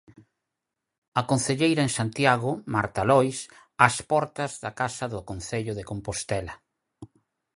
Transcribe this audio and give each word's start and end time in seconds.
A 1.19 1.21
concelleira 1.31 1.81
en 1.87 1.91
Santiago, 1.99 2.51
Marta 2.75 3.01
Lois, 3.09 3.37
ás 3.87 3.95
portas 4.11 4.51
da 4.63 4.71
Casa 4.79 5.05
do 5.13 5.19
Concello 5.29 5.73
de 5.75 5.87
Compostela. 5.91 6.53